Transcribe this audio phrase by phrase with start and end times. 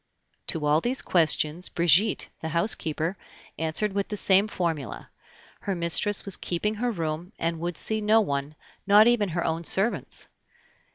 [0.47, 3.15] To all these questions, Brigitte, the housekeeper,
[3.59, 5.11] answered with the same formula:
[5.59, 8.55] her mistress was keeping her room, and would see no one,
[8.87, 10.27] not even her own servants.